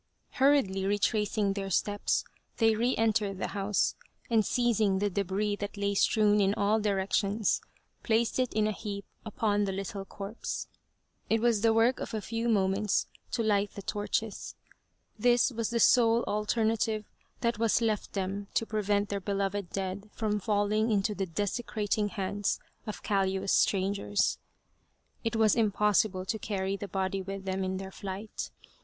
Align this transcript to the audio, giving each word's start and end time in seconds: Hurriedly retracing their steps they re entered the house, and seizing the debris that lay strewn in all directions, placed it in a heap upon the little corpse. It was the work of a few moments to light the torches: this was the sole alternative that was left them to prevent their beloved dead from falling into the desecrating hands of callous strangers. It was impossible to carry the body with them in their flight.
Hurriedly 0.31 0.87
retracing 0.87 1.53
their 1.53 1.69
steps 1.69 2.23
they 2.57 2.73
re 2.75 2.95
entered 2.97 3.37
the 3.37 3.49
house, 3.49 3.93
and 4.31 4.43
seizing 4.43 4.97
the 4.97 5.11
debris 5.11 5.57
that 5.57 5.77
lay 5.77 5.93
strewn 5.93 6.41
in 6.41 6.55
all 6.55 6.79
directions, 6.79 7.61
placed 8.01 8.39
it 8.39 8.51
in 8.53 8.65
a 8.65 8.71
heap 8.71 9.05
upon 9.27 9.65
the 9.65 9.71
little 9.71 10.03
corpse. 10.03 10.67
It 11.29 11.39
was 11.39 11.61
the 11.61 11.71
work 11.71 11.99
of 11.99 12.15
a 12.15 12.19
few 12.21 12.49
moments 12.49 13.05
to 13.33 13.43
light 13.43 13.75
the 13.75 13.83
torches: 13.83 14.55
this 15.19 15.51
was 15.51 15.69
the 15.69 15.79
sole 15.79 16.23
alternative 16.23 17.05
that 17.41 17.59
was 17.59 17.79
left 17.79 18.13
them 18.13 18.47
to 18.55 18.65
prevent 18.65 19.09
their 19.09 19.21
beloved 19.21 19.69
dead 19.69 20.09
from 20.13 20.39
falling 20.39 20.89
into 20.91 21.13
the 21.13 21.27
desecrating 21.27 22.07
hands 22.09 22.59
of 22.87 23.03
callous 23.03 23.53
strangers. 23.53 24.39
It 25.23 25.35
was 25.35 25.53
impossible 25.53 26.25
to 26.25 26.39
carry 26.39 26.75
the 26.75 26.87
body 26.87 27.21
with 27.21 27.45
them 27.45 27.63
in 27.63 27.77
their 27.77 27.91
flight. 27.91 28.49